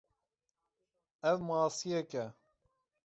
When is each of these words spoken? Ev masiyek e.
Ev 1.29 1.37
masiyek 1.47 2.11
e. 2.23 2.25